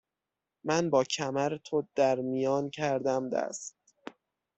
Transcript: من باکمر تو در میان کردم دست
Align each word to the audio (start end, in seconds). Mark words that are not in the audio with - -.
من 0.63 0.89
باکمر 0.89 1.57
تو 1.63 1.87
در 1.95 2.15
میان 2.19 2.69
کردم 2.69 3.29
دست 3.29 3.75